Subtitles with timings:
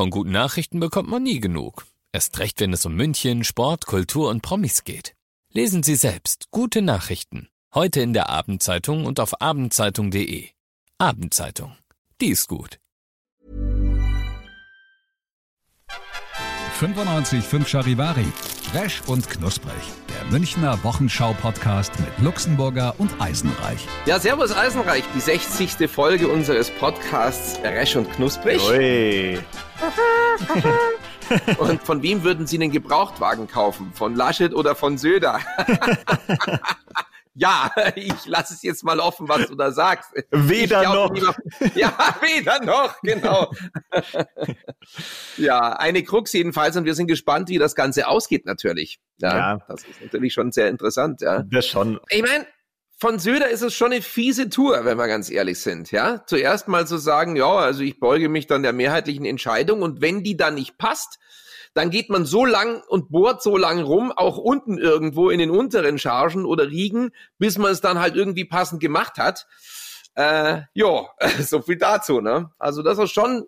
[0.00, 1.84] Von guten Nachrichten bekommt man nie genug.
[2.10, 5.14] Erst recht, wenn es um München, Sport, Kultur und Promis geht.
[5.52, 7.50] Lesen Sie selbst gute Nachrichten.
[7.74, 10.48] Heute in der Abendzeitung und auf abendzeitung.de.
[10.96, 11.76] Abendzeitung.
[12.18, 12.80] Die ist gut.
[16.80, 18.32] 95.5 Charivari.
[18.72, 19.72] Fresh und knusprig.
[20.08, 23.84] Der Münchner Wochenschau-Podcast mit Luxemburger und Eisenreich.
[24.06, 25.90] Ja, servus Eisenreich, die 60.
[25.90, 28.62] Folge unseres Podcasts Resch und Knusprig.
[28.68, 29.40] Ui.
[31.58, 33.92] Und von wem würden Sie einen Gebrauchtwagen kaufen?
[33.94, 35.38] Von Laschet oder von Söder?
[37.40, 40.12] ja, ich lasse es jetzt mal offen, was du da sagst.
[40.30, 41.12] Weder noch.
[41.12, 41.34] Lieber,
[41.74, 43.50] ja, weder noch, genau.
[45.36, 49.00] ja, eine Krux jedenfalls und wir sind gespannt, wie das Ganze ausgeht natürlich.
[49.18, 49.58] Ja, ja.
[49.68, 51.22] das ist natürlich schon sehr interessant.
[51.22, 51.42] Ja.
[51.50, 51.98] Das schon.
[52.10, 52.46] Ich meine,
[52.98, 56.22] von Söder ist es schon eine fiese Tour, wenn wir ganz ehrlich sind, ja.
[56.26, 60.22] Zuerst mal zu sagen, ja, also ich beuge mich dann der mehrheitlichen Entscheidung und wenn
[60.22, 61.18] die dann nicht passt,
[61.74, 65.50] dann geht man so lang und bohrt so lang rum, auch unten irgendwo in den
[65.50, 69.46] unteren Chargen oder Riegen, bis man es dann halt irgendwie passend gemacht hat.
[70.14, 71.08] Äh, ja,
[71.40, 72.50] so viel dazu, ne?
[72.58, 73.46] Also das ist schon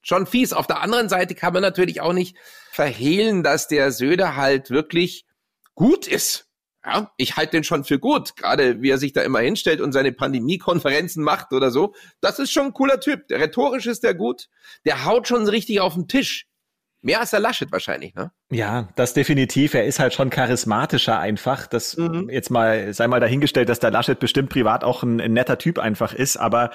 [0.00, 0.52] schon fies.
[0.52, 2.36] Auf der anderen Seite kann man natürlich auch nicht
[2.72, 5.26] verhehlen, dass der Söder halt wirklich
[5.74, 6.46] gut ist.
[6.84, 9.92] Ja, ich halte den schon für gut, gerade wie er sich da immer hinstellt und
[9.92, 11.94] seine Pandemie-Konferenzen macht oder so.
[12.20, 13.28] Das ist schon ein cooler Typ.
[13.28, 14.48] Der rhetorisch ist der gut.
[14.86, 16.47] Der haut schon richtig auf den Tisch.
[17.00, 18.32] Mehr als der Laschet wahrscheinlich, ne?
[18.50, 19.74] Ja, das definitiv.
[19.74, 21.66] Er ist halt schon charismatischer einfach.
[21.66, 22.28] Das mhm.
[22.28, 25.78] jetzt mal sei mal dahingestellt, dass der Laschet bestimmt privat auch ein, ein netter Typ
[25.78, 26.36] einfach ist.
[26.36, 26.70] Aber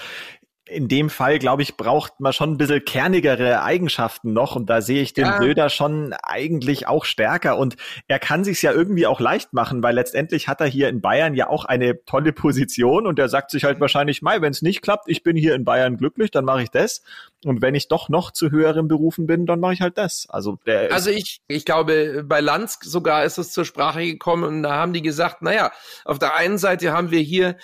[0.66, 4.56] in dem Fall, glaube ich, braucht man schon ein bisschen kernigere Eigenschaften noch.
[4.56, 5.38] Und da sehe ich den ja.
[5.38, 7.58] Söder schon eigentlich auch stärker.
[7.58, 7.76] Und
[8.08, 11.36] er kann sich ja irgendwie auch leicht machen, weil letztendlich hat er hier in Bayern
[11.36, 13.08] ja auch eine tolle Position.
[13.08, 15.66] Und er sagt sich halt wahrscheinlich, Mai, wenn es nicht klappt, ich bin hier in
[15.66, 17.04] Bayern glücklich, dann mache ich das.
[17.44, 20.28] Und wenn ich doch noch zu höheren Berufen bin, dann mache ich halt das.
[20.30, 24.64] Also, der also ich, ich glaube, bei Lanz sogar ist es zur Sprache gekommen und
[24.64, 25.74] da haben die gesagt, naja,
[26.06, 27.58] auf der einen Seite haben wir hier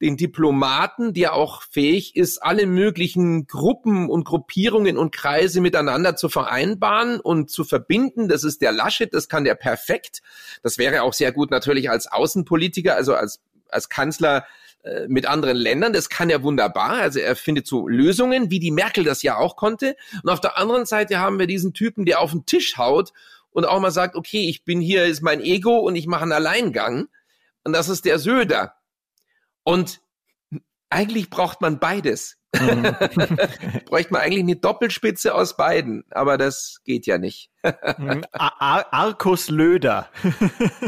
[0.00, 6.28] den Diplomaten, der auch fähig ist, alle möglichen Gruppen und Gruppierungen und Kreise miteinander zu
[6.28, 8.28] vereinbaren und zu verbinden.
[8.28, 10.20] Das ist der Laschet, das kann der perfekt.
[10.62, 13.40] Das wäre auch sehr gut natürlich als Außenpolitiker, also als,
[13.70, 14.46] als Kanzler
[14.82, 15.94] äh, mit anderen Ländern.
[15.94, 16.92] Das kann er wunderbar.
[17.00, 19.96] Also er findet so Lösungen, wie die Merkel das ja auch konnte.
[20.22, 23.12] Und auf der anderen Seite haben wir diesen Typen, der auf den Tisch haut
[23.50, 26.32] und auch mal sagt, okay, ich bin hier, ist mein Ego und ich mache einen
[26.32, 27.08] Alleingang.
[27.64, 28.74] Und das ist der Söder.
[29.66, 30.00] Und
[30.90, 32.35] eigentlich braucht man beides.
[32.54, 32.82] Mhm.
[33.86, 37.50] Bräuchte man eigentlich eine Doppelspitze aus beiden, aber das geht ja nicht.
[37.98, 38.24] Mhm.
[38.32, 40.08] Ar Arkus Löder.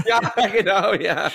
[0.07, 0.21] ja,
[0.53, 1.31] genau, ja.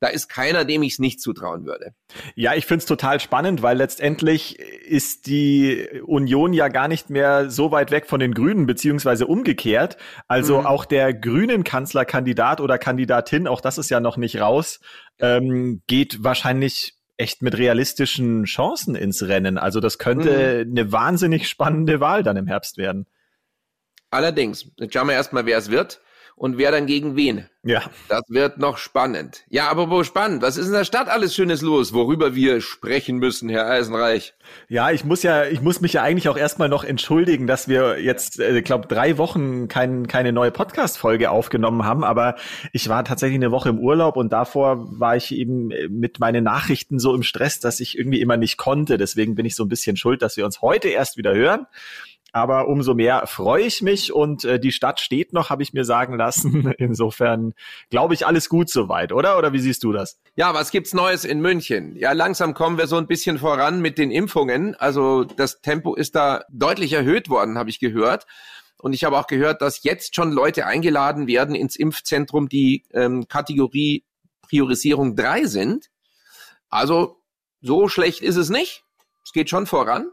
[0.00, 1.94] Da ist keiner, dem ich es nicht zutrauen würde.
[2.34, 7.50] Ja, ich finde es total spannend, weil letztendlich ist die Union ja gar nicht mehr
[7.50, 9.98] so weit weg von den Grünen, beziehungsweise umgekehrt.
[10.26, 10.66] Also mhm.
[10.66, 14.80] auch der grünen Kanzlerkandidat oder Kandidatin, auch das ist ja noch nicht raus,
[15.18, 19.56] ähm, geht wahrscheinlich echt mit realistischen Chancen ins Rennen.
[19.56, 20.72] Also das könnte mhm.
[20.72, 23.06] eine wahnsinnig spannende Wahl dann im Herbst werden.
[24.10, 26.00] Allerdings, jetzt schauen wir erstmal, wer es wird
[26.36, 27.46] und wer dann gegen wen.
[27.64, 27.82] Ja.
[28.08, 29.44] Das wird noch spannend.
[29.48, 30.42] Ja, aber wo spannend?
[30.42, 34.34] Was ist in der Stadt alles Schönes los, worüber wir sprechen müssen, Herr Eisenreich?
[34.68, 38.00] Ja, ich muss ja, ich muss mich ja eigentlich auch erstmal noch entschuldigen, dass wir
[38.00, 42.34] jetzt, äh, ich äh, glaube, drei Wochen kein, keine neue Podcast-Folge aufgenommen haben, aber
[42.72, 46.42] ich war tatsächlich eine Woche im Urlaub und davor war ich eben äh, mit meinen
[46.42, 48.98] Nachrichten so im Stress, dass ich irgendwie immer nicht konnte.
[48.98, 51.68] Deswegen bin ich so ein bisschen schuld, dass wir uns heute erst wieder hören.
[52.32, 55.84] Aber umso mehr freue ich mich und äh, die Stadt steht noch, habe ich mir
[55.84, 56.72] sagen lassen.
[56.78, 57.52] Insofern
[57.90, 59.36] glaube ich, alles gut soweit, oder?
[59.36, 60.18] Oder wie siehst du das?
[60.34, 61.94] Ja, was gibt's Neues in München?
[61.94, 64.74] Ja, langsam kommen wir so ein bisschen voran mit den Impfungen.
[64.74, 68.26] Also das Tempo ist da deutlich erhöht worden, habe ich gehört.
[68.78, 73.28] Und ich habe auch gehört, dass jetzt schon Leute eingeladen werden ins Impfzentrum, die ähm,
[73.28, 74.04] Kategorie
[74.48, 75.90] Priorisierung 3 sind.
[76.70, 77.18] Also
[77.60, 78.84] so schlecht ist es nicht.
[79.24, 80.06] Es geht schon voran.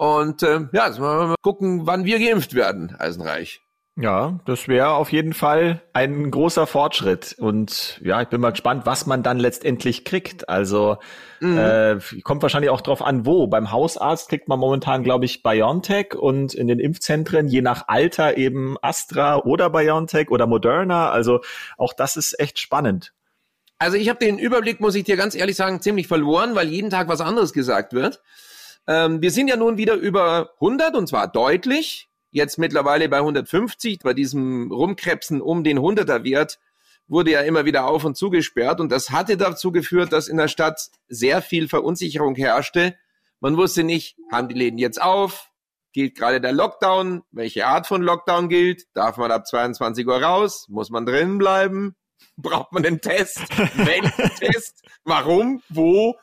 [0.00, 3.60] Und äh, ja, jetzt wollen wir mal gucken, wann wir geimpft werden, Eisenreich.
[3.96, 7.36] Ja, das wäre auf jeden Fall ein großer Fortschritt.
[7.38, 10.48] Und ja, ich bin mal gespannt, was man dann letztendlich kriegt.
[10.48, 10.96] Also
[11.40, 11.58] mhm.
[11.58, 13.46] äh, kommt wahrscheinlich auch drauf an, wo.
[13.46, 18.38] Beim Hausarzt kriegt man momentan, glaube ich, BioNTech und in den Impfzentren je nach Alter
[18.38, 21.10] eben Astra oder BioNTech oder Moderna.
[21.10, 21.42] Also
[21.76, 23.12] auch das ist echt spannend.
[23.78, 26.88] Also ich habe den Überblick, muss ich dir ganz ehrlich sagen, ziemlich verloren, weil jeden
[26.88, 28.22] Tag was anderes gesagt wird.
[28.90, 32.08] Ähm, wir sind ja nun wieder über 100 und zwar deutlich.
[32.32, 34.00] Jetzt mittlerweile bei 150.
[34.00, 36.58] Bei diesem Rumkrebsen um den 100er Wert
[37.06, 40.48] wurde ja immer wieder auf und zugesperrt und das hatte dazu geführt, dass in der
[40.48, 42.96] Stadt sehr viel Verunsicherung herrschte.
[43.38, 45.50] Man wusste nicht, haben die Läden jetzt auf?
[45.92, 47.22] gilt gerade der Lockdown?
[47.30, 48.84] Welche Art von Lockdown gilt?
[48.94, 50.66] Darf man ab 22 Uhr raus?
[50.68, 51.94] Muss man drinnen bleiben?
[52.36, 53.40] Braucht man einen Test?
[53.76, 54.84] Welchen Test?
[55.04, 55.62] Warum?
[55.68, 56.16] Wo?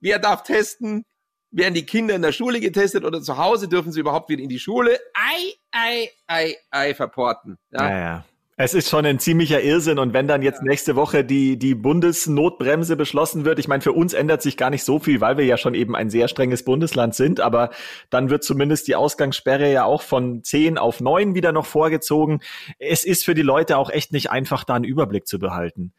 [0.00, 1.04] Wer darf testen?
[1.52, 3.68] Werden die Kinder in der Schule getestet oder zu Hause?
[3.68, 4.98] Dürfen sie überhaupt wieder in die Schule?
[5.14, 7.58] Ei, ei, ei, ei, verporten.
[7.72, 7.98] Ja, ja.
[7.98, 8.24] ja.
[8.62, 12.94] Es ist schon ein ziemlicher Irrsinn und wenn dann jetzt nächste Woche die, die Bundesnotbremse
[12.94, 15.56] beschlossen wird, ich meine, für uns ändert sich gar nicht so viel, weil wir ja
[15.56, 17.70] schon eben ein sehr strenges Bundesland sind, aber
[18.10, 22.42] dann wird zumindest die Ausgangssperre ja auch von zehn auf neun wieder noch vorgezogen.
[22.78, 25.94] Es ist für die Leute auch echt nicht einfach, da einen Überblick zu behalten.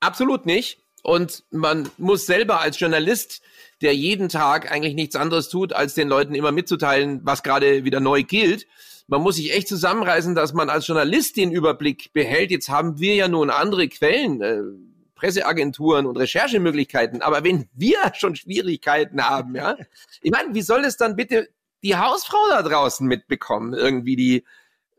[0.00, 0.85] Absolut nicht.
[1.06, 3.40] Und man muss selber als Journalist,
[3.80, 8.00] der jeden Tag eigentlich nichts anderes tut, als den Leuten immer mitzuteilen, was gerade wieder
[8.00, 8.66] neu gilt,
[9.06, 12.50] man muss sich echt zusammenreißen, dass man als Journalist den Überblick behält.
[12.50, 14.62] Jetzt haben wir ja nun andere Quellen, äh,
[15.14, 17.22] Presseagenturen und Recherchemöglichkeiten.
[17.22, 19.76] Aber wenn wir schon Schwierigkeiten haben, ja,
[20.22, 21.48] ich meine, wie soll es dann bitte
[21.84, 23.74] die Hausfrau da draußen mitbekommen?
[23.74, 24.44] Irgendwie die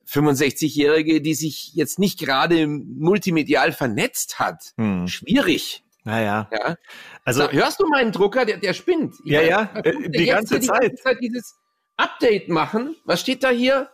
[0.08, 4.72] 65-Jährige, die sich jetzt nicht gerade multimedial vernetzt hat.
[4.78, 5.06] Hm.
[5.10, 5.84] Schwierig.
[6.08, 6.48] Naja.
[6.54, 6.78] Ja.
[7.26, 9.16] Also Sag, hörst du meinen Drucker, der, der spinnt.
[9.26, 11.60] Ich ja, meine, ja, äh, die ganze, die ganze Zeit dieses
[11.98, 12.96] Update machen.
[13.04, 13.90] Was steht da hier?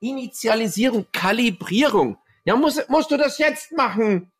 [0.00, 2.18] Initialisierung, Kalibrierung.
[2.44, 4.32] Ja, muss, musst du das jetzt machen?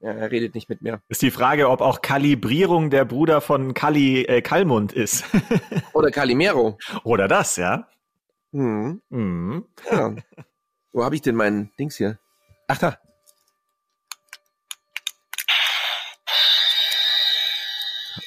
[0.00, 1.00] Ja, er redet nicht mit mir.
[1.08, 5.24] Ist die Frage, ob auch Kalibrierung der Bruder von Kali äh, Kalmund ist.
[5.94, 6.76] Oder Kalimero.
[7.02, 7.88] Oder das, ja.
[8.52, 9.00] Mhm.
[9.08, 9.64] Mhm.
[9.90, 10.14] ja.
[10.92, 12.18] Wo habe ich denn meinen Dings hier?
[12.68, 12.98] Ach da.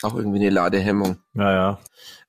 [0.04, 1.18] Auch irgendwie eine Ladehemmung.
[1.34, 1.80] Naja.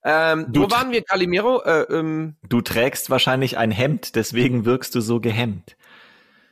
[0.03, 1.61] Ähm, wo waren wir, Calimero?
[1.63, 5.75] Äh, ähm, du trägst wahrscheinlich ein Hemd, deswegen wirkst du so gehemmt.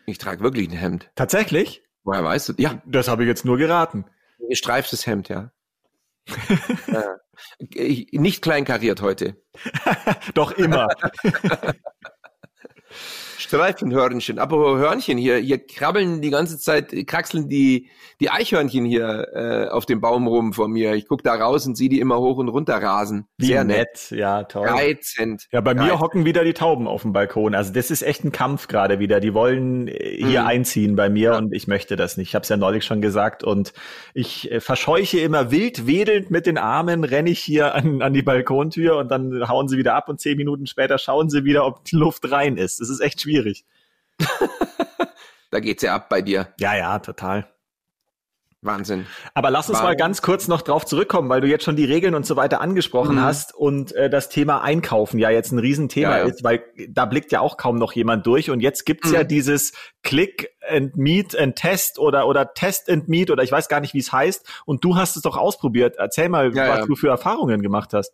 [0.05, 1.09] Ich trage wirklich ein Hemd.
[1.15, 1.81] Tatsächlich?
[2.03, 2.53] Woher weißt du?
[2.57, 2.81] Ja.
[2.85, 4.05] Das habe ich jetzt nur geraten.
[4.39, 5.51] Ein gestreiftes Hemd, ja.
[7.71, 9.37] äh, nicht kleinkariert heute.
[10.33, 10.87] Doch immer.
[13.37, 14.39] Streifenhörnchen.
[14.39, 17.89] Aber Hörnchen hier, hier krabbeln die ganze Zeit, kraxeln die,
[18.19, 20.93] die Eichhörnchen hier äh, auf dem Baum rum vor mir.
[20.93, 23.27] Ich guck da raus und sehe die immer hoch und runter rasen.
[23.37, 24.09] Wie Sehr nett.
[24.09, 24.19] nett.
[24.19, 24.67] Ja, toll.
[24.67, 25.47] Reizend.
[25.51, 25.87] Ja, bei Reizend.
[25.87, 27.55] mir hocken wieder die Tauben auf dem Balkon.
[27.55, 29.19] Also das ist echt ein Kampf gerade wieder.
[29.19, 30.47] Die wollen äh, hier mhm.
[30.47, 31.37] einziehen bei mir ja.
[31.37, 32.29] und ich möchte das nicht.
[32.29, 33.73] Ich habe es ja neulich schon gesagt und
[34.13, 38.21] ich äh, verscheuche immer wild wedelnd mit den Armen, renne ich hier an, an die
[38.21, 41.83] Balkontür und dann hauen sie wieder ab und zehn Minuten später schauen sie wieder, ob
[41.85, 42.79] die Luft rein ist.
[42.79, 43.65] Das ist echt schwierig schwierig.
[45.51, 46.53] da geht's ja ab bei dir.
[46.59, 47.49] Ja, ja, total.
[48.61, 49.05] Wahnsinn.
[49.33, 49.89] Aber lass uns Warum?
[49.89, 52.61] mal ganz kurz noch drauf zurückkommen, weil du jetzt schon die Regeln und so weiter
[52.61, 53.21] angesprochen mhm.
[53.21, 56.23] hast und äh, das Thema Einkaufen ja jetzt ein Riesenthema ja, ja.
[56.23, 59.15] ist, weil da blickt ja auch kaum noch jemand durch und jetzt gibt's mhm.
[59.15, 63.67] ja dieses Click and Meet and Test oder oder Test and Meet oder ich weiß
[63.67, 65.95] gar nicht, wie es heißt und du hast es doch ausprobiert.
[65.97, 68.13] Erzähl mal, ja, was du für Erfahrungen gemacht hast.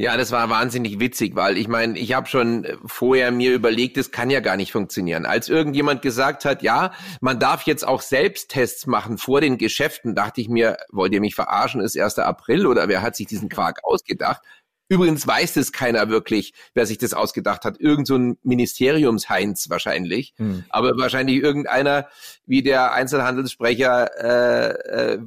[0.00, 4.12] Ja, das war wahnsinnig witzig, weil ich meine, ich habe schon vorher mir überlegt, es
[4.12, 5.26] kann ja gar nicht funktionieren.
[5.26, 10.40] Als irgendjemand gesagt hat, ja, man darf jetzt auch Selbsttests machen vor den Geschäften, dachte
[10.40, 12.20] ich mir, wollt ihr mich verarschen, ist 1.
[12.20, 14.40] April oder wer hat sich diesen Quark ausgedacht?
[14.88, 17.78] Übrigens weiß es keiner wirklich, wer sich das ausgedacht hat.
[17.80, 20.32] Irgend so ein Ministeriumsheinz wahrscheinlich.
[20.36, 20.64] Hm.
[20.70, 22.08] Aber wahrscheinlich irgendeiner,
[22.46, 25.18] wie der Einzelhandelssprecher äh, äh,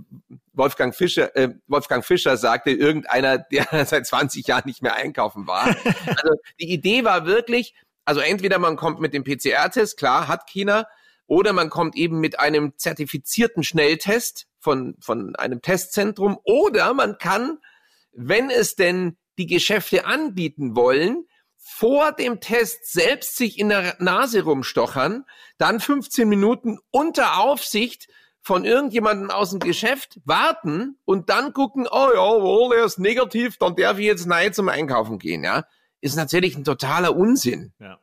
[0.53, 5.75] Wolfgang Fischer, äh, Wolfgang Fischer sagte, irgendeiner, der seit 20 Jahren nicht mehr einkaufen war.
[6.05, 7.73] Also die Idee war wirklich,
[8.05, 10.85] also entweder man kommt mit dem PCR-Test, klar, hat China,
[11.27, 17.59] oder man kommt eben mit einem zertifizierten Schnelltest von, von einem Testzentrum, oder man kann,
[18.11, 21.25] wenn es denn die Geschäfte anbieten wollen,
[21.57, 25.25] vor dem Test selbst sich in der Nase rumstochern,
[25.57, 28.07] dann 15 Minuten unter Aufsicht
[28.41, 33.57] von irgendjemandem aus dem Geschäft warten und dann gucken, oh ja, wohl, er ist negativ,
[33.57, 35.65] dann darf ich jetzt nein zum Einkaufen gehen, ja.
[36.01, 37.73] Ist natürlich ein totaler Unsinn.
[37.79, 37.99] Ja.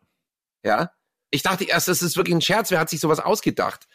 [0.63, 0.93] Ja.
[1.31, 3.89] Ich dachte erst, das ist wirklich ein Scherz, wer hat sich sowas ausgedacht?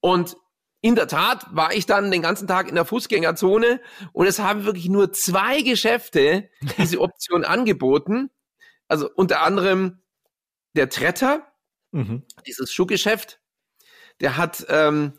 [0.00, 0.36] Und
[0.80, 3.80] in der Tat war ich dann den ganzen Tag in der Fußgängerzone
[4.12, 8.30] und es haben wirklich nur zwei Geschäfte diese Option angeboten.
[8.88, 10.02] Also unter anderem
[10.74, 11.46] der Tretter,
[11.92, 12.22] mhm.
[12.46, 13.40] dieses Schuhgeschäft,
[14.20, 15.18] der hat ähm,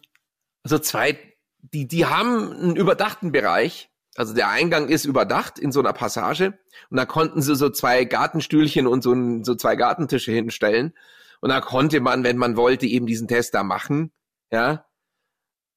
[0.67, 1.17] also zwei,
[1.61, 3.89] die, die haben einen überdachten Bereich.
[4.17, 6.59] Also der Eingang ist überdacht in so einer Passage
[6.89, 10.93] und da konnten sie so zwei Gartenstühlchen und so, ein, so zwei Gartentische hinstellen
[11.39, 14.11] und da konnte man, wenn man wollte, eben diesen Test da machen.
[14.51, 14.85] Ja,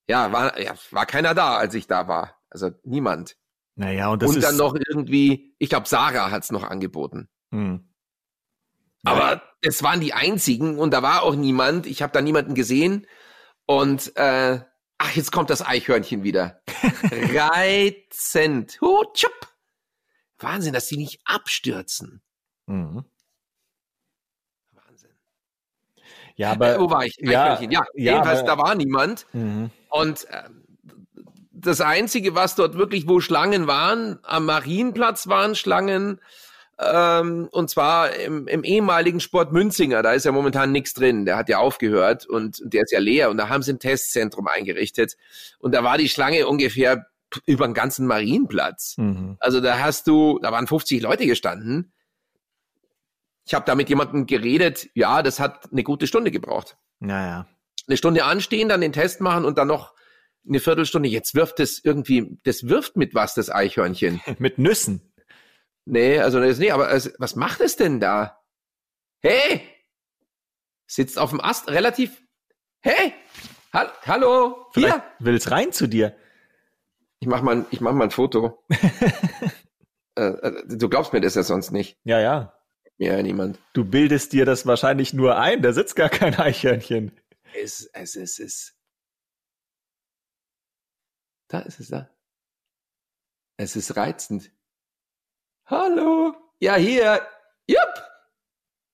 [0.09, 2.37] ja, war, ja, war keiner da, als ich da war.
[2.51, 3.37] Also niemand.
[3.77, 7.29] Naja, und das Und dann noch irgendwie, ich glaube, Sarah hat's noch angeboten.
[7.53, 7.95] Hm.
[9.05, 11.87] Aber es waren die einzigen und da war auch niemand.
[11.87, 13.07] Ich habe da niemanden gesehen.
[13.67, 14.63] Und äh,
[15.03, 16.61] Ach, jetzt kommt das Eichhörnchen wieder.
[17.11, 18.77] Reizend.
[18.83, 19.49] Huh, tschupp.
[20.39, 22.21] Wahnsinn, dass die nicht abstürzen.
[22.67, 23.07] Mhm.
[24.73, 25.11] Wahnsinn.
[26.37, 26.75] Ja, aber.
[26.75, 27.17] Äh, wo war ich?
[27.17, 29.25] Ja, ja, ja jedenfalls, aber, da war niemand.
[29.33, 29.71] Mhm.
[29.89, 30.43] Und äh,
[31.51, 36.21] das Einzige, was dort wirklich, wo Schlangen waren, am Marienplatz waren Schlangen,
[36.81, 41.37] ähm, und zwar im, im ehemaligen Sport Münzinger, da ist ja momentan nichts drin, der
[41.37, 44.47] hat ja aufgehört und, und der ist ja leer und da haben sie ein Testzentrum
[44.47, 45.17] eingerichtet
[45.59, 47.07] und da war die Schlange ungefähr
[47.47, 48.97] über den ganzen Marienplatz.
[48.97, 49.37] Mhm.
[49.41, 51.93] Also da hast du, da waren 50 Leute gestanden.
[53.45, 56.77] Ich habe da mit jemandem geredet, ja, das hat eine gute Stunde gebraucht.
[56.99, 57.47] Naja.
[57.87, 59.95] Eine Stunde anstehen, dann den Test machen und dann noch
[60.49, 61.09] eine Viertelstunde.
[61.09, 64.21] Jetzt wirft es irgendwie, das wirft mit was, das Eichhörnchen.
[64.39, 65.10] mit Nüssen.
[65.91, 68.41] Nee, also das nicht, aber also, was macht es denn da?
[69.23, 69.61] Hey!
[70.87, 72.23] Sitzt auf dem Ast relativ.
[72.81, 73.13] Hey!
[73.73, 74.71] Ha hallo!
[74.75, 75.03] Hier!
[75.19, 76.17] Will's rein zu dir?
[77.19, 78.65] Ich mach mal, ich mach mal ein Foto.
[80.15, 81.99] äh, äh, du glaubst mir das ja sonst nicht.
[82.05, 82.57] Ja, ja.
[82.99, 83.59] Ja, niemand.
[83.73, 87.19] Du bildest dir das wahrscheinlich nur ein, da sitzt gar kein Eichhörnchen.
[87.61, 88.77] Es, es, es, es.
[91.49, 92.09] Da ist es da.
[93.57, 94.53] Es ist reizend.
[95.71, 96.35] Hallo.
[96.59, 97.23] Ja, hier.
[97.69, 98.03] Jupp.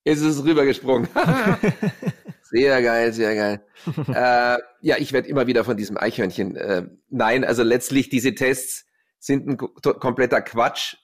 [0.05, 1.09] Ist es rübergesprungen.
[2.43, 3.65] sehr geil, sehr geil.
[4.09, 6.55] äh, ja, ich werde immer wieder von diesem Eichhörnchen.
[6.55, 8.85] Äh, nein, also letztlich diese Tests
[9.19, 10.97] sind ein kompletter Quatsch.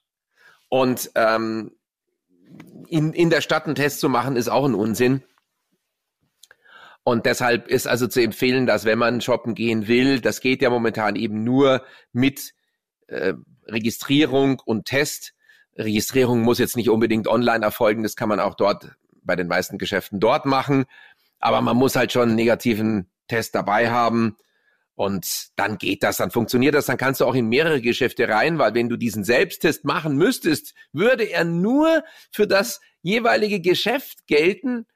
[0.68, 1.72] Und ähm,
[2.88, 5.22] in, in der Stadt einen Test zu machen, ist auch ein Unsinn.
[7.02, 10.68] Und deshalb ist also zu empfehlen, dass wenn man shoppen gehen will, das geht ja
[10.68, 12.52] momentan eben nur mit
[13.06, 13.32] äh,
[13.66, 15.32] Registrierung und Test.
[15.76, 19.78] Registrierung muss jetzt nicht unbedingt online erfolgen, das kann man auch dort bei den meisten
[19.78, 20.84] Geschäften dort machen.
[21.38, 24.36] Aber man muss halt schon einen negativen Test dabei haben.
[24.94, 28.58] Und dann geht das, dann funktioniert das, dann kannst du auch in mehrere Geschäfte rein,
[28.58, 34.86] weil wenn du diesen Selbsttest machen müsstest, würde er nur für das jeweilige Geschäft gelten,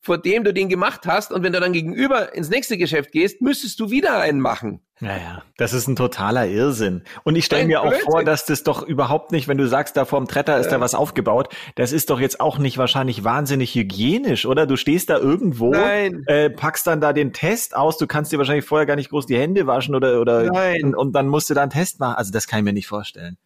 [0.00, 1.32] vor dem du den gemacht hast.
[1.32, 4.80] Und wenn du dann gegenüber ins nächste Geschäft gehst, müsstest du wieder einen machen.
[5.02, 7.04] Naja, das ist ein totaler Irrsinn.
[7.24, 10.04] Und ich stelle mir auch vor, dass das doch überhaupt nicht, wenn du sagst, da
[10.04, 10.72] vorm Tretter ist ja.
[10.72, 14.66] da was aufgebaut, das ist doch jetzt auch nicht wahrscheinlich wahnsinnig hygienisch, oder?
[14.66, 18.66] Du stehst da irgendwo, äh, packst dann da den Test aus, du kannst dir wahrscheinlich
[18.66, 20.84] vorher gar nicht groß die Hände waschen oder, oder Nein.
[20.84, 22.16] Und, und dann musst du da einen Test machen.
[22.16, 23.38] Also das kann ich mir nicht vorstellen.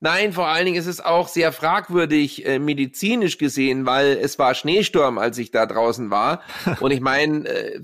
[0.00, 4.54] Nein, vor allen Dingen ist es auch sehr fragwürdig äh, medizinisch gesehen, weil es war
[4.54, 6.42] Schneesturm, als ich da draußen war.
[6.80, 7.80] Und ich meine, äh,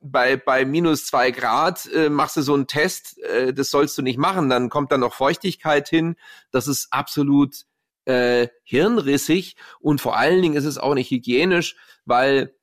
[0.00, 4.02] bei, bei minus zwei Grad äh, machst du so einen Test, äh, das sollst du
[4.02, 4.48] nicht machen.
[4.48, 6.16] Dann kommt da noch Feuchtigkeit hin.
[6.50, 7.64] Das ist absolut
[8.04, 12.54] äh, hirnrissig und vor allen Dingen ist es auch nicht hygienisch, weil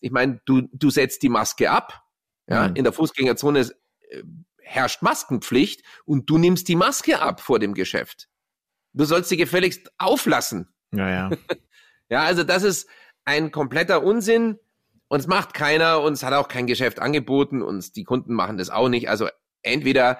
[0.00, 2.02] ich meine, du, du setzt die Maske ab.
[2.48, 2.76] Ja, mhm.
[2.76, 4.22] in der Fußgängerzone äh,
[4.58, 8.28] herrscht Maskenpflicht und du nimmst die Maske ab vor dem Geschäft.
[8.96, 10.68] Du sollst sie gefälligst auflassen.
[10.92, 11.30] Ja, ja.
[12.08, 12.88] ja, also das ist
[13.24, 14.58] ein kompletter Unsinn
[15.08, 18.56] und es macht keiner und es hat auch kein Geschäft angeboten und die Kunden machen
[18.56, 19.08] das auch nicht.
[19.10, 19.28] Also
[19.62, 20.18] entweder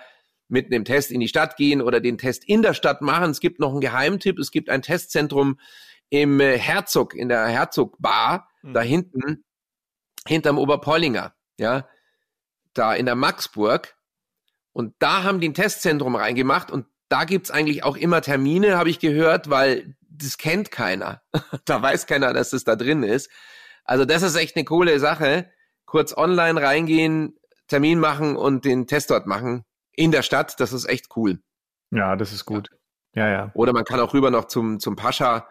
[0.49, 3.30] mit einem Test in die Stadt gehen oder den Test in der Stadt machen.
[3.30, 4.38] Es gibt noch einen Geheimtipp.
[4.38, 5.59] Es gibt ein Testzentrum
[6.11, 8.75] im äh, Herzog, in der Herzog Bar, mhm.
[8.75, 9.45] da hinten,
[10.26, 11.88] hinterm Oberpollinger, ja,
[12.75, 13.97] da in der Maxburg.
[14.73, 18.91] Und da haben die ein Testzentrum reingemacht und da gibt's eigentlich auch immer Termine, habe
[18.91, 21.23] ich gehört, weil das kennt keiner.
[21.65, 23.31] da weiß keiner, dass das da drin ist.
[23.85, 25.51] Also das ist echt eine coole Sache.
[25.85, 30.59] Kurz online reingehen, Termin machen und den Test dort machen in der Stadt.
[30.59, 31.39] Das ist echt cool.
[31.91, 32.71] Ja, das ist gut.
[33.15, 33.51] Ja, ja.
[33.55, 35.49] Oder man kann auch rüber noch zum, zum Pascha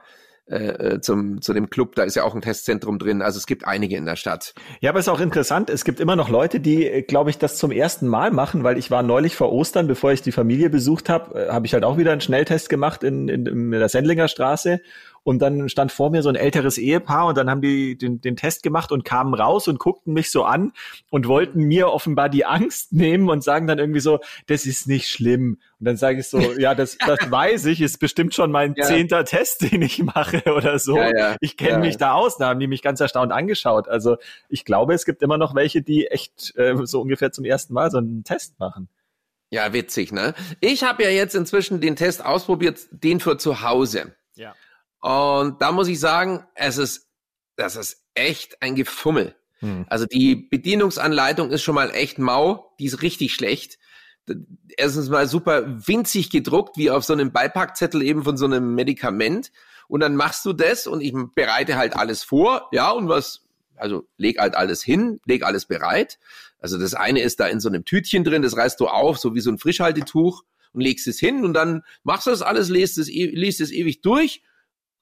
[0.48, 3.24] äh, äh, zum, zu dem Club, da ist ja auch ein Testzentrum drin.
[3.24, 4.54] Also es gibt einige in der Stadt.
[4.80, 7.40] Ja, aber es ist auch interessant, es gibt immer noch Leute, die, äh, glaube ich,
[7.40, 10.70] das zum ersten Mal machen, weil ich war neulich vor Ostern, bevor ich die Familie
[10.70, 14.28] besucht habe, habe ich halt auch wieder einen Schnelltest gemacht in, in, in der Sendlinger
[14.28, 14.82] Straße
[15.26, 18.36] und dann stand vor mir so ein älteres Ehepaar und dann haben die den, den
[18.36, 20.72] Test gemacht und kamen raus und guckten mich so an
[21.10, 25.10] und wollten mir offenbar die Angst nehmen und sagen dann irgendwie so, das ist nicht
[25.10, 25.58] schlimm.
[25.80, 28.86] Und dann sage ich so, ja, das, das weiß ich, ist bestimmt schon mein ja.
[28.86, 30.96] zehnter Test, den ich mache oder so.
[30.96, 31.36] Ja, ja.
[31.42, 32.38] Ich kenne mich da aus.
[32.38, 33.88] Da haben die mich ganz erstaunt angeschaut.
[33.88, 34.18] Also
[34.48, 37.90] ich glaube, es gibt immer noch welche, die echt äh, so ungefähr zum ersten Mal
[37.90, 38.90] so einen Test machen.
[39.50, 40.36] Ja, witzig, ne?
[40.60, 44.14] Ich habe ja jetzt inzwischen den Test ausprobiert, den für zu Hause.
[44.36, 44.54] Ja.
[45.00, 47.08] Und da muss ich sagen, es ist,
[47.56, 49.36] das ist echt ein Gefummel.
[49.60, 49.86] Hm.
[49.90, 53.78] Also die Bedienungsanleitung ist schon mal echt mau, die ist richtig schlecht.
[54.78, 59.52] Erstens mal super winzig gedruckt, wie auf so einem Beipackzettel eben von so einem Medikament.
[59.88, 64.08] Und dann machst du das und ich bereite halt alles vor, ja, und was, also
[64.18, 66.18] leg halt alles hin, leg alles bereit.
[66.60, 69.36] Also das eine ist da in so einem Tütchen drin, das reißt du auf, so
[69.36, 72.98] wie so ein Frischhaltetuch und legst es hin und dann machst du das alles, liest
[72.98, 74.42] es, e, liest es ewig durch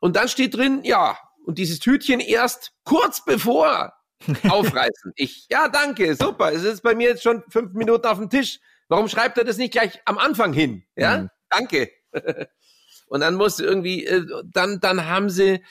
[0.03, 3.93] und dann steht drin, ja, und dieses Tütchen erst kurz bevor
[4.49, 5.13] aufreißen.
[5.15, 6.51] ich, ja, danke, super.
[6.51, 8.59] Es ist bei mir jetzt schon fünf Minuten auf dem Tisch.
[8.89, 10.83] Warum schreibt er das nicht gleich am Anfang hin?
[10.97, 11.29] Ja, mhm.
[11.49, 11.89] danke.
[13.07, 15.63] und dann muss irgendwie, äh, dann, dann haben sie,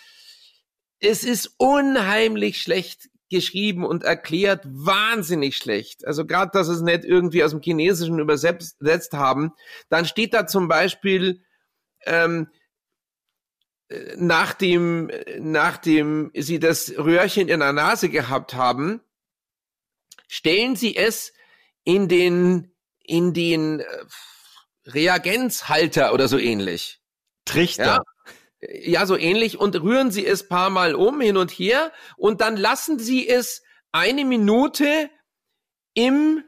[0.99, 6.07] es ist unheimlich schlecht geschrieben und erklärt, wahnsinnig schlecht.
[6.07, 9.53] Also gerade, dass es nicht irgendwie aus dem Chinesischen übersetzt haben.
[9.91, 11.45] Dann steht da zum Beispiel,
[12.07, 12.49] ähm,
[14.17, 19.01] nachdem, nachdem sie das Röhrchen in der Nase gehabt haben,
[20.29, 21.33] stellen sie es
[21.85, 23.87] in den, in den äh,
[24.87, 27.01] Reagenzhalter oder so ähnlich.
[27.45, 27.85] Trichter.
[27.85, 28.03] Ja?
[28.63, 32.57] ja, so ähnlich und rühren sie es paar Mal um, hin und her und dann
[32.57, 35.11] lassen sie es eine Minute
[35.95, 36.43] im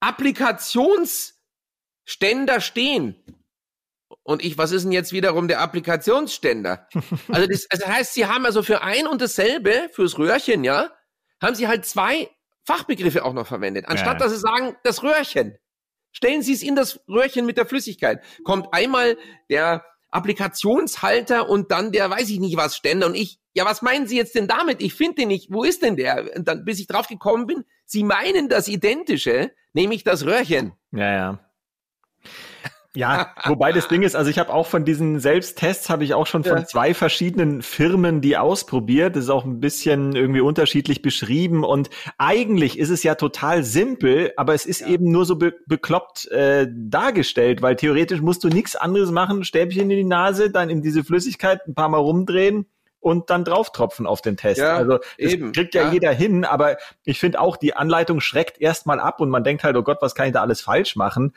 [0.00, 3.22] Applikationsständer stehen.
[4.28, 6.86] Und ich, was ist denn jetzt wiederum der Applikationsständer?
[7.28, 10.90] Also das, also das heißt, sie haben also für ein und dasselbe, fürs Röhrchen, ja,
[11.40, 12.28] haben sie halt zwei
[12.66, 13.86] Fachbegriffe auch noch verwendet.
[13.88, 14.26] Anstatt ja.
[14.26, 15.56] dass sie sagen, das Röhrchen.
[16.12, 18.22] Stellen Sie es in das Röhrchen mit der Flüssigkeit.
[18.44, 19.16] Kommt einmal
[19.48, 23.06] der Applikationshalter und dann der, weiß ich nicht was, Ständer.
[23.06, 24.82] Und ich, ja, was meinen Sie jetzt denn damit?
[24.82, 25.50] Ich finde den nicht.
[25.50, 26.36] Wo ist denn der?
[26.36, 30.72] Und dann, bis ich drauf gekommen bin, Sie meinen das Identische, nämlich das Röhrchen.
[30.92, 31.50] Ja, ja.
[32.98, 36.26] Ja, wobei das Ding ist, also ich habe auch von diesen Selbsttests habe ich auch
[36.26, 36.64] schon von ja.
[36.64, 39.14] zwei verschiedenen Firmen die ausprobiert.
[39.14, 44.32] Das ist auch ein bisschen irgendwie unterschiedlich beschrieben und eigentlich ist es ja total simpel,
[44.36, 44.88] aber es ist ja.
[44.88, 49.82] eben nur so be bekloppt äh, dargestellt, weil theoretisch musst du nichts anderes machen, Stäbchen
[49.82, 52.66] in die Nase, dann in diese Flüssigkeit ein paar Mal rumdrehen
[53.00, 54.58] und dann drauftropfen auf den Test.
[54.60, 55.52] Ja, also das eben.
[55.52, 59.30] kriegt ja, ja, jeder hin, aber ich finde auch, die Anleitung schreckt erstmal ab und
[59.30, 61.32] man denkt halt, oh Gott, was kann ich da alles falsch machen?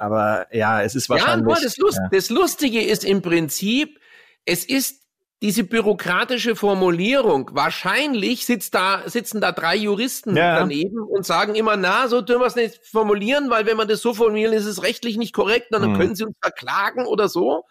[0.00, 1.46] Aber ja, es ist wahrscheinlich.
[1.46, 2.08] Ja, das, Lust, ja.
[2.10, 4.00] das Lustige ist im Prinzip,
[4.46, 5.02] es ist
[5.42, 7.50] diese bürokratische Formulierung.
[7.52, 10.58] Wahrscheinlich sitzt da, sitzen da drei Juristen ja.
[10.58, 14.00] daneben und sagen immer, na, so dürfen wir es nicht formulieren, weil wenn man das
[14.00, 15.96] so formulieren, ist es rechtlich nicht korrekt, dann hm.
[15.98, 17.66] können sie uns verklagen oder so.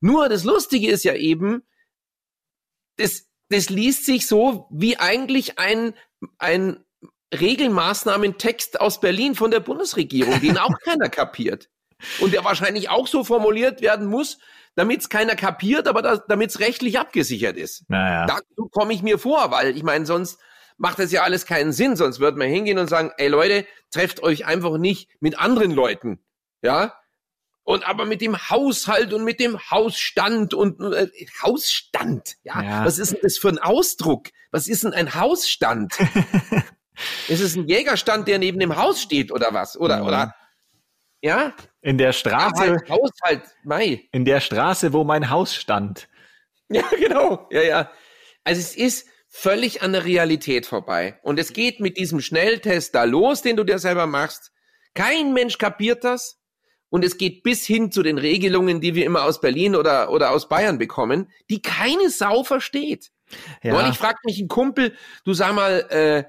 [0.00, 1.62] Nur das Lustige ist ja eben,
[2.96, 5.92] das, das liest sich so wie eigentlich ein,
[6.38, 6.85] ein
[7.34, 11.68] Regelmaßnahmentext aus Berlin von der Bundesregierung, den auch keiner kapiert.
[12.20, 14.38] Und der wahrscheinlich auch so formuliert werden muss,
[14.74, 17.88] damit es keiner kapiert, aber damit es rechtlich abgesichert ist.
[17.88, 18.26] Naja.
[18.26, 20.38] Dazu komme ich mir vor, weil ich meine, sonst
[20.76, 21.96] macht das ja alles keinen Sinn.
[21.96, 26.20] Sonst würde man hingehen und sagen, ey Leute, trefft euch einfach nicht mit anderen Leuten.
[26.62, 26.94] Ja,
[27.66, 31.08] und aber mit dem Haushalt und mit dem Hausstand und äh,
[31.42, 32.62] Hausstand, ja?
[32.62, 32.84] ja?
[32.84, 34.28] Was ist denn das für ein Ausdruck?
[34.52, 35.92] Was ist denn ein Hausstand?
[37.28, 39.76] Ist es ein Jägerstand, der neben dem Haus steht oder was?
[39.76, 40.02] Oder, ja.
[40.04, 40.34] oder?
[41.20, 41.54] Ja?
[41.80, 42.64] In der Straße.
[42.64, 44.08] Ja, halt, Haushalt, Mai.
[44.12, 46.08] In der Straße, wo mein Haus stand.
[46.68, 47.46] Ja, genau.
[47.52, 47.90] Ja, ja.
[48.42, 51.16] Also es ist völlig an der Realität vorbei.
[51.22, 54.50] Und es geht mit diesem Schnelltest da los, den du dir selber machst.
[54.92, 56.40] Kein Mensch kapiert das.
[56.88, 60.30] Und es geht bis hin zu den Regelungen, die wir immer aus Berlin oder, oder
[60.30, 63.12] aus Bayern bekommen, die keine Sau versteht.
[63.62, 63.72] Ja.
[63.72, 66.24] Neulich fragt mich ein Kumpel, du sag mal, äh,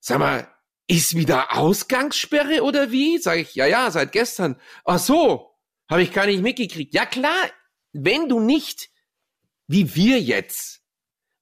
[0.00, 0.48] sag mal,
[0.86, 3.18] ist wieder Ausgangssperre oder wie?
[3.18, 4.56] Sag ich, ja, ja, seit gestern.
[4.84, 5.50] Ach so,
[5.88, 6.94] habe ich gar nicht mitgekriegt.
[6.94, 7.50] Ja klar,
[7.92, 8.90] wenn du nicht,
[9.68, 10.80] wie wir jetzt,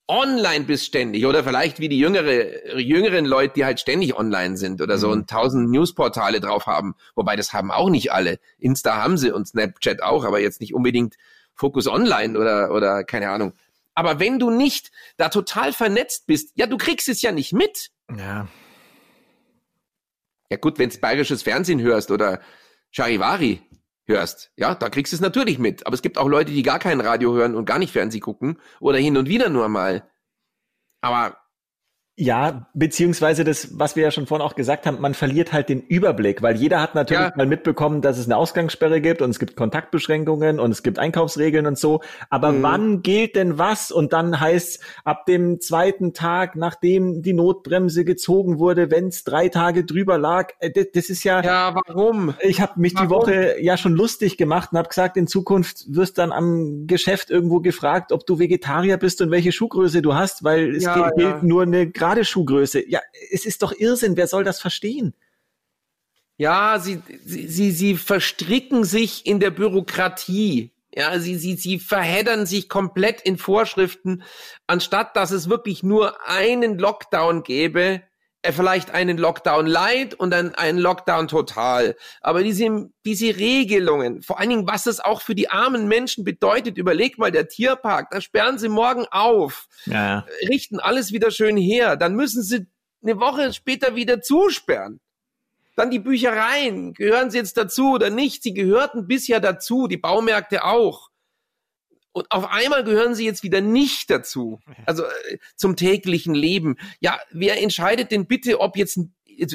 [0.09, 4.81] online bist ständig oder vielleicht wie die jüngere, jüngeren Leute, die halt ständig online sind
[4.81, 5.12] oder so mhm.
[5.12, 6.94] und tausend Newsportale drauf haben.
[7.14, 8.38] Wobei das haben auch nicht alle.
[8.59, 11.16] Insta haben sie und Snapchat auch, aber jetzt nicht unbedingt
[11.55, 13.53] Focus Online oder, oder keine Ahnung.
[13.94, 17.90] Aber wenn du nicht da total vernetzt bist, ja, du kriegst es ja nicht mit.
[18.16, 18.49] Ja.
[20.51, 22.40] Ja gut, wenn du bayerisches Fernsehen hörst oder
[22.90, 23.61] Charivari
[24.07, 25.87] hörst, ja, da kriegst du es natürlich mit.
[25.87, 28.59] Aber es gibt auch Leute, die gar kein Radio hören und gar nicht Fernsehen gucken
[28.81, 30.11] oder hin und wieder nur mal.
[31.03, 31.37] Aber
[32.20, 35.83] ja, beziehungsweise das, was wir ja schon vorhin auch gesagt haben, man verliert halt den
[35.83, 37.33] Überblick, weil jeder hat natürlich ja.
[37.37, 41.64] mal mitbekommen, dass es eine Ausgangssperre gibt und es gibt Kontaktbeschränkungen und es gibt Einkaufsregeln
[41.66, 42.00] und so.
[42.28, 42.62] Aber mhm.
[42.64, 43.92] wann gilt denn was?
[43.92, 49.48] Und dann heißt ab dem zweiten Tag, nachdem die Notbremse gezogen wurde, wenn es drei
[49.48, 51.40] Tage drüber lag, äh, das, das, ist ja.
[51.40, 52.35] Ja, warum?
[52.40, 53.07] Ich habe mich warum?
[53.07, 57.31] die Woche ja schon lustig gemacht und habe gesagt, in Zukunft wirst dann am Geschäft
[57.31, 61.18] irgendwo gefragt, ob du Vegetarier bist und welche Schuhgröße du hast, weil es ja, gilt
[61.20, 61.40] ja.
[61.44, 62.88] nur eine gerade Schuhgröße.
[62.88, 64.16] Ja, es ist doch Irrsinn.
[64.16, 65.14] Wer soll das verstehen?
[66.38, 70.73] Ja, sie, sie, sie, sie verstricken sich in der Bürokratie.
[70.94, 74.23] Ja, sie, sie, sie verheddern sich komplett in Vorschriften,
[74.66, 78.03] anstatt dass es wirklich nur einen Lockdown gäbe,
[78.44, 81.96] vielleicht einen Lockdown light und dann einen Lockdown total.
[82.20, 86.79] Aber diese, diese Regelungen, vor allen Dingen, was es auch für die armen Menschen bedeutet,
[86.79, 90.24] überleg mal, der Tierpark, da sperren sie morgen auf, ja.
[90.48, 92.66] richten alles wieder schön her, dann müssen sie
[93.03, 95.01] eine Woche später wieder zusperren.
[95.77, 98.42] Dann die Büchereien, gehören sie jetzt dazu oder nicht?
[98.42, 101.08] Sie gehörten bisher dazu, die Baumärkte auch.
[102.18, 104.59] Und auf einmal gehören sie jetzt wieder nicht dazu.
[104.87, 106.76] Also äh, zum täglichen Leben.
[106.98, 108.98] Ja, wer entscheidet denn bitte, ob jetzt,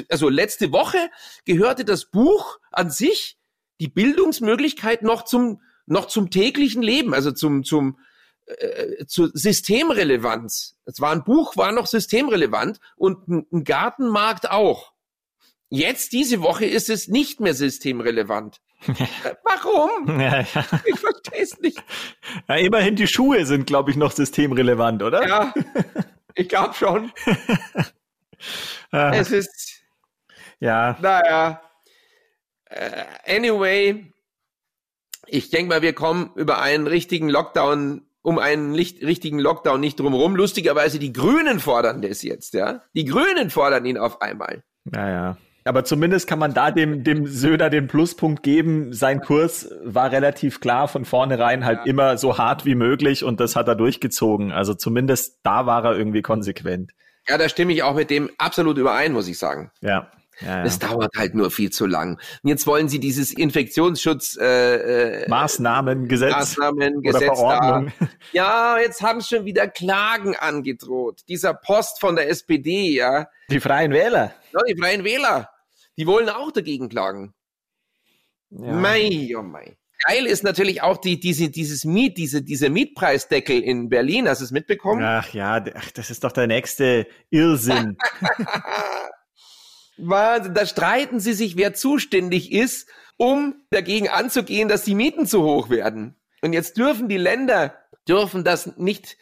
[0.08, 1.10] also letzte Woche
[1.44, 3.36] gehörte das Buch an sich,
[3.80, 7.98] die Bildungsmöglichkeit noch zum, noch zum täglichen Leben, also zum, zum,
[8.46, 10.76] äh, zur Systemrelevanz.
[10.86, 14.94] Es war ein Buch, war noch systemrelevant und ein Gartenmarkt auch.
[15.68, 18.62] Jetzt, diese Woche, ist es nicht mehr systemrelevant.
[19.44, 20.20] Warum?
[20.20, 20.64] Ja, ja.
[20.84, 21.82] Ich verstehe es nicht.
[22.48, 25.26] Ja, immerhin die Schuhe sind, glaube ich, noch systemrelevant, oder?
[25.26, 25.54] Ja,
[26.34, 27.12] ich glaube schon.
[28.90, 29.82] es ist.
[30.60, 30.96] Ja.
[31.00, 31.60] Naja.
[32.70, 34.12] Uh, anyway,
[35.26, 40.36] ich denke mal, wir kommen über einen richtigen Lockdown, um einen richtigen Lockdown nicht drumherum.
[40.36, 42.82] Lustigerweise, die Grünen fordern das jetzt, ja.
[42.94, 44.64] Die Grünen fordern ihn auf einmal.
[44.84, 45.36] Naja.
[45.66, 48.92] Aber zumindest kann man da dem, dem Söder den Pluspunkt geben.
[48.92, 51.84] Sein Kurs war relativ klar von vornherein halt ja.
[51.84, 54.52] immer so hart wie möglich und das hat er durchgezogen.
[54.52, 56.92] Also zumindest da war er irgendwie konsequent.
[57.26, 59.70] Ja, da stimme ich auch mit dem absolut überein, muss ich sagen.
[59.80, 60.10] Ja.
[60.40, 60.64] Ja, ja.
[60.64, 62.18] Es dauert halt nur viel zu lang.
[62.42, 67.92] Und jetzt wollen sie dieses Infektionsschutz äh, äh, Maßnahmengesetz Maßnahmengesetz oder Verordnung.
[68.00, 68.08] Da.
[68.32, 71.22] Ja, jetzt haben schon wieder Klagen angedroht.
[71.28, 73.28] Dieser Post von der SPD, ja.
[73.48, 74.34] Die Freien Wähler.
[74.52, 75.50] Ja, die Freien Wähler.
[75.96, 77.34] Die wollen auch dagegen klagen.
[78.50, 78.72] Ja.
[78.72, 79.76] Mei, oh mei.
[80.06, 84.28] Geil ist natürlich auch die, diese, dieses Miet, diese, dieser Mietpreisdeckel in Berlin.
[84.28, 85.02] Hast du es mitbekommen?
[85.02, 87.96] Ach ja, das ist doch der nächste Irrsinn.
[89.96, 95.70] da streiten sie sich, wer zuständig ist, um dagegen anzugehen, dass die Mieten zu hoch
[95.70, 96.16] werden.
[96.42, 97.74] Und jetzt dürfen die Länder,
[98.06, 99.16] dürfen das nicht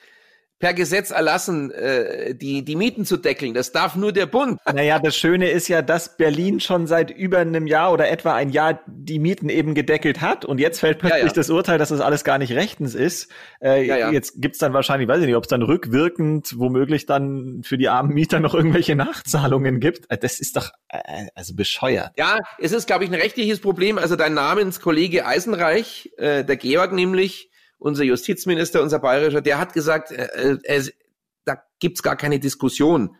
[0.62, 3.52] per Gesetz erlassen, äh, die, die Mieten zu deckeln.
[3.52, 4.60] Das darf nur der Bund.
[4.72, 8.50] Naja, das Schöne ist ja, dass Berlin schon seit über einem Jahr oder etwa ein
[8.50, 10.44] Jahr die Mieten eben gedeckelt hat.
[10.44, 11.32] Und jetzt fällt plötzlich ja, ja.
[11.32, 13.28] das Urteil, dass das alles gar nicht rechtens ist.
[13.60, 17.62] Äh, ja, Jetzt gibt's dann wahrscheinlich, weiß ich nicht, ob es dann rückwirkend womöglich dann
[17.64, 20.08] für die armen Mieter noch irgendwelche Nachzahlungen gibt.
[20.10, 22.12] Äh, das ist doch äh, also bescheuert.
[22.16, 23.98] Ja, es ist, glaube ich, ein rechtliches Problem.
[23.98, 27.51] Also dein Namenskollege Eisenreich, äh, der Georg nämlich,
[27.82, 30.90] unser Justizminister, unser bayerischer, der hat gesagt, äh, äh,
[31.44, 33.16] da gibt's gar keine Diskussion.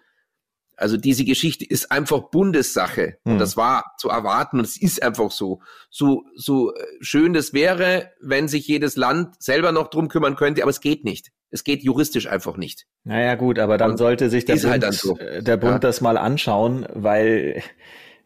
[0.77, 3.33] Also diese Geschichte ist einfach Bundessache hm.
[3.33, 5.61] und das war zu erwarten und es ist einfach so.
[5.91, 10.63] So so äh, schön das wäre, wenn sich jedes Land selber noch drum kümmern könnte,
[10.63, 11.31] aber es geht nicht.
[11.51, 12.87] Es geht juristisch einfach nicht.
[13.05, 15.19] Naja gut, aber dann und sollte sich der halt Bund, halt so.
[15.19, 15.79] Äh, der Bund ja.
[15.81, 17.63] das mal anschauen, weil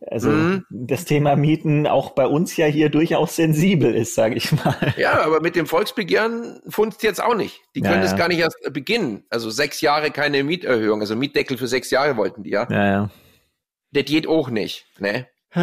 [0.09, 0.65] also mhm.
[0.71, 4.95] das Thema Mieten auch bei uns ja hier durchaus sensibel ist, sage ich mal.
[4.97, 7.61] Ja, aber mit dem Volksbegehren funzt jetzt auch nicht.
[7.75, 8.17] Die können ja, ja.
[8.17, 9.25] gar nicht erst beginnen.
[9.31, 12.67] Also sechs Jahre keine Mieterhöhung, also Mietdeckel für sechs Jahre wollten die ja.
[12.71, 13.11] Ja, ja.
[13.93, 15.27] Das geht auch nicht, ne?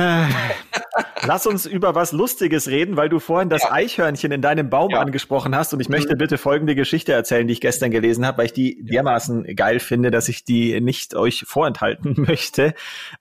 [1.26, 3.72] Lass uns über was Lustiges reden, weil du vorhin das ja.
[3.72, 5.00] Eichhörnchen in deinem Baum ja.
[5.00, 5.74] angesprochen hast.
[5.74, 6.20] Und ich möchte mhm.
[6.20, 10.12] bitte folgende Geschichte erzählen, die ich gestern gelesen habe, weil ich die dermaßen geil finde,
[10.12, 12.74] dass ich die nicht euch vorenthalten möchte.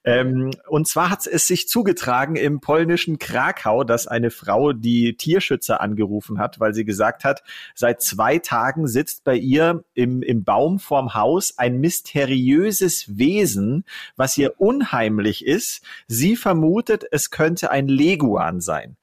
[0.05, 5.81] Ähm, und zwar hat es sich zugetragen im polnischen Krakau, dass eine Frau die Tierschützer
[5.81, 7.43] angerufen hat, weil sie gesagt hat,
[7.75, 13.85] seit zwei Tagen sitzt bei ihr im, im Baum vorm Haus ein mysteriöses Wesen,
[14.17, 15.83] was ihr unheimlich ist.
[16.07, 18.96] Sie vermutet, es könnte ein Leguan sein.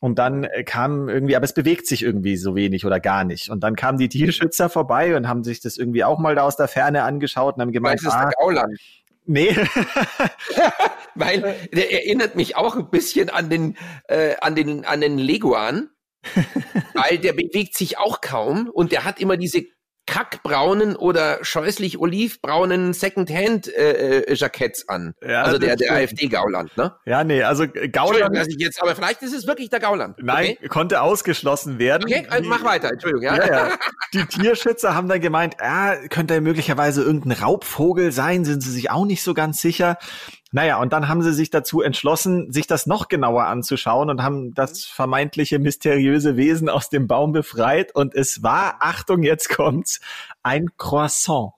[0.00, 3.50] Und dann äh, kam irgendwie, aber es bewegt sich irgendwie so wenig oder gar nicht.
[3.50, 6.56] Und dann kamen die Tierschützer vorbei und haben sich das irgendwie auch mal da aus
[6.56, 8.80] der Ferne angeschaut und haben gemeint, Meinst, ah, der Gauland?
[9.26, 9.54] Nee.
[11.14, 13.76] Weil der erinnert mich auch ein bisschen an den,
[14.08, 15.88] äh, an den, an den Leguan.
[16.94, 19.64] weil der bewegt sich auch kaum und der hat immer diese
[20.06, 25.14] kackbraunen oder scheußlich olivbraunen Secondhand-Jacketts äh, äh an.
[25.26, 26.94] Ja, also der, der AfD-Gauland, ne?
[27.06, 28.36] Ja, nee, also Gauland.
[28.36, 30.16] Also jetzt, aber vielleicht ist es wirklich der Gauland.
[30.20, 30.68] Nein, okay?
[30.68, 32.04] konnte ausgeschlossen werden.
[32.04, 33.36] Okay, also mach weiter, Entschuldigung, ja.
[33.36, 33.78] ja, ja.
[34.12, 38.90] Die Tierschützer haben dann gemeint, ah, könnte er möglicherweise irgendein Raubvogel sein, sind sie sich
[38.90, 39.98] auch nicht so ganz sicher.
[40.54, 44.52] Naja, und dann haben sie sich dazu entschlossen, sich das noch genauer anzuschauen und haben
[44.52, 47.94] das vermeintliche mysteriöse Wesen aus dem Baum befreit.
[47.94, 50.00] Und es war, Achtung, jetzt kommt's,
[50.42, 51.52] ein Croissant.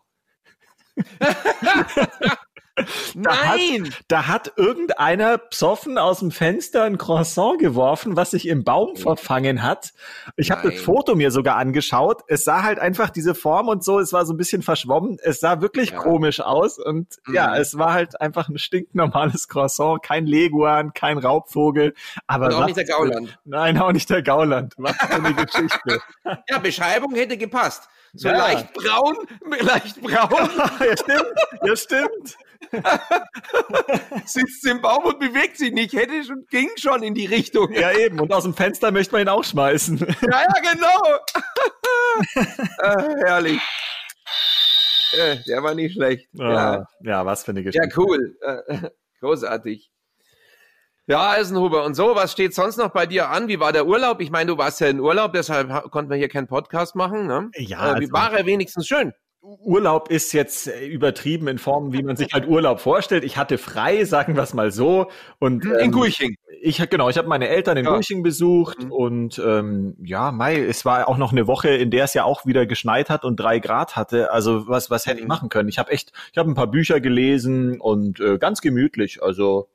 [2.76, 2.84] Da
[3.14, 3.84] Nein!
[3.84, 8.96] Hat, da hat irgendeiner psoffen aus dem Fenster ein Croissant geworfen, was sich im Baum
[8.96, 9.92] verfangen hat.
[10.36, 12.22] Ich habe das Foto mir sogar angeschaut.
[12.26, 15.18] Es sah halt einfach diese Form und so, es war so ein bisschen verschwommen.
[15.22, 15.98] Es sah wirklich ja.
[15.98, 17.34] komisch aus und mhm.
[17.34, 21.94] ja, es war halt einfach ein stinknormales Croissant, kein Leguan, kein Raubvogel.
[22.26, 23.38] Aber und auch nicht der Gauland.
[23.44, 24.74] Nein, auch nicht der Gauland.
[24.78, 26.00] Was für eine Geschichte.
[26.48, 27.88] Ja, Beschreibung hätte gepasst.
[28.14, 28.38] So ja.
[28.38, 29.16] leicht braun,
[29.60, 30.50] leicht braun.
[30.80, 31.34] ja, stimmt.
[31.64, 32.36] Ja, stimmt.
[34.24, 35.92] Sitzt im Baum und bewegt sich nicht.
[35.94, 37.72] Hätte schon, ging schon in die Richtung.
[37.72, 38.20] Ja, eben.
[38.20, 39.98] Und aus dem Fenster möchte man ihn auch schmeißen.
[40.30, 41.02] Ja, ja, genau.
[42.78, 43.60] äh, herrlich.
[45.12, 46.28] Äh, der war nicht schlecht.
[46.38, 46.86] Ah, ja.
[47.00, 47.86] ja, was für eine Geschichte.
[47.86, 48.36] Ja, cool.
[48.40, 49.90] Äh, großartig.
[51.06, 51.84] Ja, Eisenhuber.
[51.84, 53.48] Und so, was steht sonst noch bei dir an?
[53.48, 54.20] Wie war der Urlaub?
[54.20, 57.26] Ich meine, du warst ja in Urlaub, deshalb konnten wir hier keinen Podcast machen.
[57.26, 57.50] Ne?
[57.56, 57.92] Ja.
[57.92, 59.12] Äh, wie also, war er wenigstens schön?
[59.44, 63.24] Urlaub ist jetzt äh, übertrieben in Form, wie man sich halt Urlaub vorstellt.
[63.24, 65.10] Ich hatte frei, sagen wir es mal so.
[65.38, 66.36] Und, in ähm, Gurching.
[66.62, 67.92] Ich genau, ich habe meine Eltern in ja.
[67.92, 68.92] Gurching besucht mhm.
[68.92, 72.46] und ähm, ja, Mai, es war auch noch eine Woche, in der es ja auch
[72.46, 74.32] wieder geschneit hat und drei Grad hatte.
[74.32, 75.28] Also was was hätte ich mhm.
[75.28, 75.68] machen können?
[75.68, 79.22] Ich habe echt, ich habe ein paar Bücher gelesen und äh, ganz gemütlich.
[79.22, 79.68] Also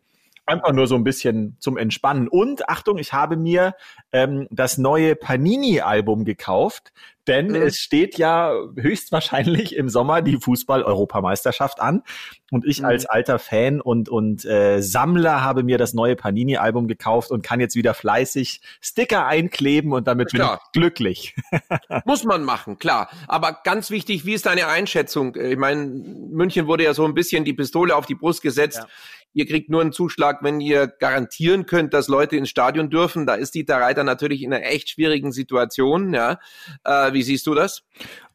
[0.49, 2.27] Einfach nur so ein bisschen zum Entspannen.
[2.27, 3.75] Und Achtung, ich habe mir
[4.11, 6.91] ähm, das neue Panini-Album gekauft,
[7.27, 7.61] denn mhm.
[7.61, 12.01] es steht ja höchstwahrscheinlich im Sommer die Fußball-Europameisterschaft an.
[12.49, 12.85] Und ich mhm.
[12.85, 17.59] als alter Fan und, und äh, Sammler habe mir das neue Panini-Album gekauft und kann
[17.59, 21.35] jetzt wieder fleißig Sticker einkleben und damit bin ich glücklich.
[22.05, 23.11] Muss man machen, klar.
[23.27, 25.35] Aber ganz wichtig, wie ist deine Einschätzung?
[25.35, 28.79] Ich meine, München wurde ja so ein bisschen die Pistole auf die Brust gesetzt.
[28.79, 28.87] Ja
[29.33, 33.25] Ihr kriegt nur einen Zuschlag, wenn ihr garantieren könnt, dass Leute ins Stadion dürfen.
[33.25, 36.13] Da ist Dieter Reiter natürlich in einer echt schwierigen Situation.
[36.13, 36.39] Ja.
[36.83, 37.83] Äh, wie siehst du das?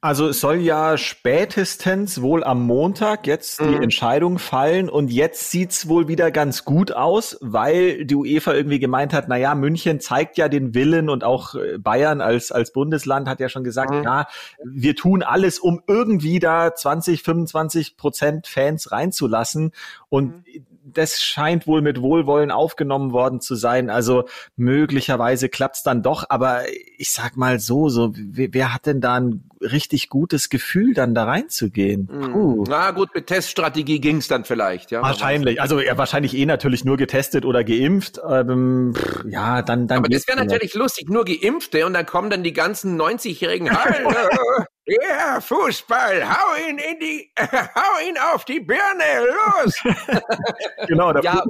[0.05, 3.69] Also es soll ja spätestens wohl am Montag jetzt mhm.
[3.69, 8.79] die Entscheidung fallen und jetzt sieht's wohl wieder ganz gut aus, weil die UEFA irgendwie
[8.79, 12.75] gemeint hat, na ja, München zeigt ja den Willen und auch äh, Bayern als als
[12.75, 14.03] Bundesland hat ja schon gesagt, mhm.
[14.03, 14.27] ja,
[14.63, 19.73] wir tun alles, um irgendwie da 20, 25 Prozent Fans reinzulassen
[20.11, 23.89] und mhm das scheint wohl mit Wohlwollen aufgenommen worden zu sein.
[23.89, 24.25] Also
[24.57, 26.63] möglicherweise klappt's dann doch, aber
[26.99, 31.15] ich sag mal so, so wer, wer hat denn da ein richtig gutes Gefühl, dann
[31.15, 32.09] da reinzugehen?
[32.11, 32.33] Hm.
[32.33, 32.65] Puh.
[32.69, 35.03] Na gut, mit Teststrategie ging's dann vielleicht, ja.
[35.03, 35.61] Wahrscheinlich.
[35.61, 38.21] Also er wahrscheinlich eh natürlich nur getestet oder geimpft.
[38.29, 38.95] Ähm,
[39.29, 39.99] ja, dann dann.
[39.99, 43.67] Aber das wäre natürlich lustig, nur Geimpfte und dann kommen dann die ganzen 90-jährigen.
[43.67, 49.27] Ja, Fußball, hau ihn in die, hau ihn auf die Birne,
[49.65, 49.83] los!
[50.87, 51.43] genau, da ja,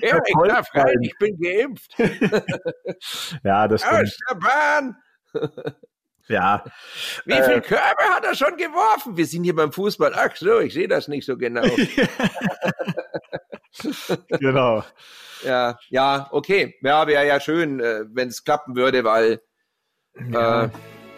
[0.00, 1.94] Erik darf rein, ich bin geimpft.
[3.44, 4.02] ja, das stimmt.
[4.02, 4.96] Aus der Bahn!
[6.32, 6.64] Ja.
[7.26, 9.18] Wie äh, viel Körbe hat er schon geworfen?
[9.18, 10.14] Wir sind hier beim Fußball.
[10.14, 11.62] Ach so, ich sehe das nicht so genau.
[14.40, 14.82] genau.
[15.44, 16.74] Ja, ja, okay.
[16.80, 19.42] Ja, wäre ja schön, äh, wenn es klappen würde, weil
[20.30, 20.64] ja.
[20.64, 20.70] äh,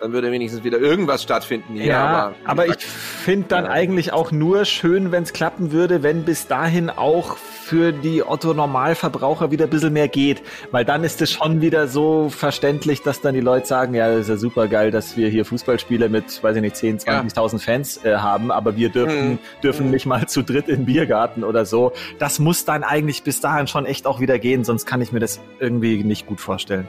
[0.05, 1.87] dann würde wenigstens wieder irgendwas stattfinden hier.
[1.87, 6.25] Ja, aber, aber ich finde dann eigentlich auch nur schön, wenn es klappen würde, wenn
[6.25, 10.43] bis dahin auch für die Otto-Normalverbraucher wieder ein bisschen mehr geht.
[10.73, 14.21] Weil dann ist es schon wieder so verständlich, dass dann die Leute sagen, ja, das
[14.21, 17.59] ist ja super geil, dass wir hier Fußballspiele mit, weiß ich nicht, 10, 20.000 ja.
[17.59, 19.39] Fans äh, haben, aber wir dürfen, mhm.
[19.63, 19.93] dürfen mhm.
[19.93, 21.93] nicht mal zu dritt in den Biergarten oder so.
[22.19, 25.21] Das muss dann eigentlich bis dahin schon echt auch wieder gehen, sonst kann ich mir
[25.21, 26.87] das irgendwie nicht gut vorstellen.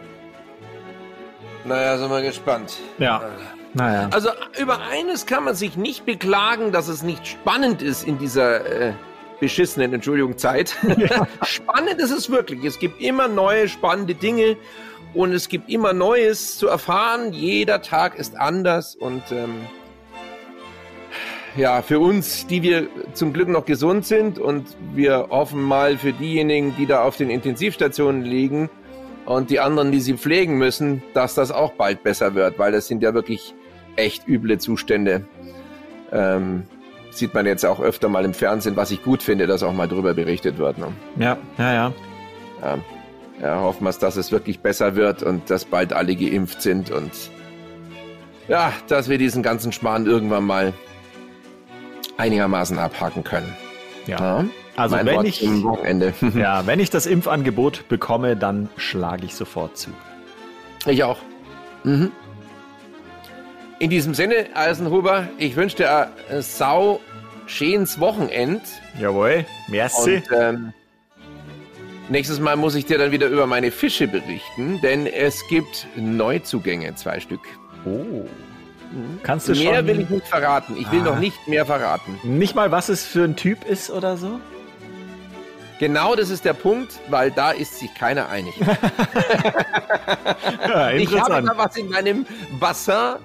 [1.65, 2.77] Naja, sind wir gespannt.
[2.99, 3.23] Ja.
[3.73, 4.09] Naja.
[4.11, 8.65] Also über eines kann man sich nicht beklagen, dass es nicht spannend ist in dieser
[8.65, 8.93] äh,
[9.39, 10.75] beschissenen, Entschuldigung, Zeit.
[10.97, 11.27] Ja.
[11.43, 12.63] spannend ist es wirklich.
[12.63, 14.55] Es gibt immer neue spannende Dinge
[15.13, 17.33] und es gibt immer Neues zu erfahren.
[17.33, 19.65] Jeder Tag ist anders und ähm,
[21.57, 26.13] ja, für uns, die wir zum Glück noch gesund sind und wir hoffen mal für
[26.13, 28.69] diejenigen, die da auf den Intensivstationen liegen,
[29.25, 32.87] und die anderen, die sie pflegen müssen, dass das auch bald besser wird, weil das
[32.87, 33.53] sind ja wirklich
[33.95, 35.25] echt üble Zustände.
[36.11, 36.63] Ähm,
[37.11, 39.87] sieht man jetzt auch öfter mal im Fernsehen, was ich gut finde, dass auch mal
[39.87, 40.77] drüber berichtet wird.
[40.77, 40.87] Ne?
[41.17, 41.93] Ja, ja, ja.
[42.61, 42.77] Ja,
[43.41, 47.11] ja hoffen wir, dass es wirklich besser wird und dass bald alle geimpft sind und
[48.47, 50.73] ja, dass wir diesen ganzen Schmarrn irgendwann mal
[52.17, 53.55] einigermaßen abhaken können.
[54.05, 54.19] ja.
[54.19, 54.45] ja?
[54.75, 56.13] Also mein wenn Wort ich, Wochenende.
[56.35, 59.89] ja, wenn ich das Impfangebot bekomme, dann schlage ich sofort zu.
[60.85, 61.17] Ich auch.
[61.83, 62.11] Mhm.
[63.79, 66.99] In diesem Sinne, Eisenhuber, ich wünsche dir ein sau
[67.45, 68.61] schönes Wochenend.
[68.99, 70.15] Jawohl, merci.
[70.15, 70.73] Und, ähm,
[72.09, 76.95] nächstes Mal muss ich dir dann wieder über meine Fische berichten, denn es gibt Neuzugänge,
[76.95, 77.41] zwei Stück.
[77.85, 78.25] Oh.
[79.23, 80.75] Kannst du mehr schon, will ich nicht verraten.
[80.79, 81.05] Ich will Ah.
[81.05, 82.17] noch nicht mehr verraten.
[82.23, 84.39] nicht mal, was es für ein Typ ist oder so?
[85.79, 88.53] Genau das ist der Punkt, weil da ist sich keiner einig.
[90.67, 92.25] Ja, Ich habe da was in meinem
[92.59, 93.15] Bassin,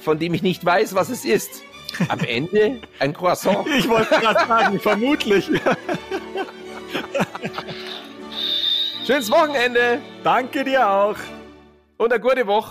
[0.00, 1.62] von dem ich nicht weiß, was es ist.
[2.08, 3.66] Am Ende ein Croissant.
[3.76, 5.50] Ich wollte gerade sagen, vermutlich.
[9.06, 11.16] Schönes Wochenende Danke dir auch.
[11.96, 12.70] und eine gute Woche.